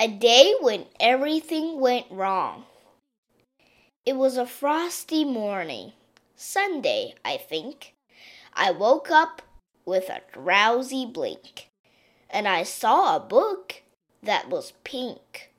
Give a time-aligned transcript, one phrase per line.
[0.00, 2.66] A day when everything went wrong.
[4.06, 5.92] It was a frosty morning,
[6.36, 7.94] Sunday, I think.
[8.54, 9.42] I woke up
[9.84, 11.68] with a drowsy blink,
[12.30, 13.82] and I saw a book
[14.22, 15.50] that was pink.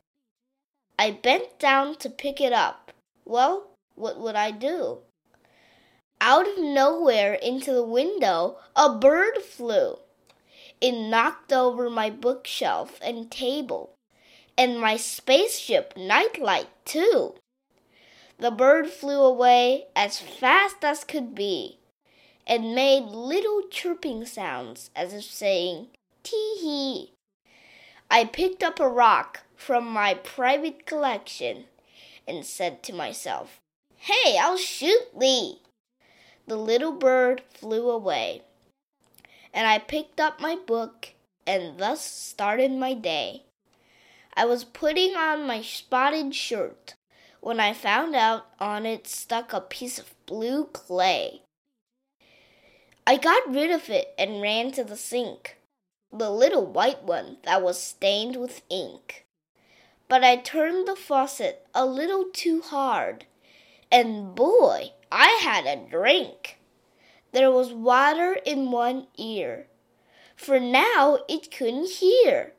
[0.97, 2.93] I bent down to pick it up.
[3.25, 4.99] Well, what would I do?
[6.21, 9.97] Out of nowhere into the window, a bird flew.
[10.79, 13.95] It knocked over my bookshelf and table
[14.59, 17.33] and my spaceship nightlight, too.
[18.37, 21.79] The bird flew away as fast as could be
[22.45, 25.87] and made little chirping sounds as if saying,
[26.23, 27.13] Tee hee.
[28.11, 31.65] I picked up a rock from my private collection
[32.27, 33.61] and said to myself,
[33.95, 35.61] Hey, I'll shoot thee.
[36.47, 38.41] The little bird flew away,
[39.53, 41.13] and I picked up my book
[41.47, 43.43] and thus started my day.
[44.35, 46.95] I was putting on my spotted shirt
[47.41, 51.41] when I found out on it stuck a piece of blue clay.
[53.07, 55.57] I got rid of it and ran to the sink,
[56.11, 59.25] the little white one that was stained with ink.
[60.07, 63.25] But I turned the faucet a little too hard,
[63.91, 66.59] and boy, I had a drink.
[67.31, 69.67] There was water in one ear,
[70.35, 72.53] for now it couldn't hear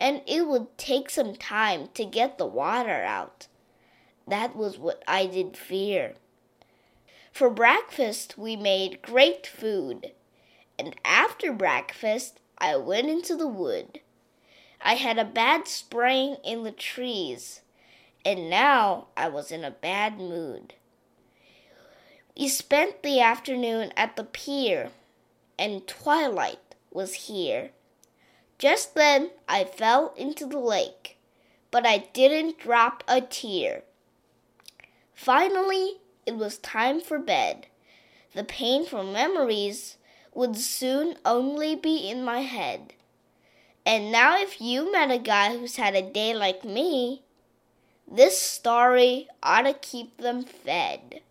[0.00, 3.46] and it would take some time to get the water out.
[4.26, 6.14] That was what I did fear.
[7.32, 10.12] For breakfast, we made great food,
[10.78, 14.00] and after breakfast, I went into the wood.
[14.80, 17.60] I had a bad sprain in the trees,
[18.24, 20.74] and now I was in a bad mood.
[22.38, 24.90] We spent the afternoon at the pier,
[25.58, 27.70] and twilight was here.
[28.60, 31.16] Just then I fell into the lake,
[31.70, 33.84] but I didn't drop a tear.
[35.14, 37.68] Finally, it was time for bed.
[38.34, 39.96] The painful memories
[40.34, 42.92] would soon only be in my head.
[43.86, 47.22] And now, if you met a guy who's had a day like me,
[48.06, 51.22] this story ought to keep them fed.